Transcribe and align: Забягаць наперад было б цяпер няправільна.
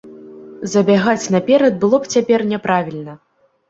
Забягаць 0.71 1.31
наперад 1.37 1.73
было 1.87 1.97
б 2.05 2.13
цяпер 2.17 2.39
няправільна. 2.57 3.13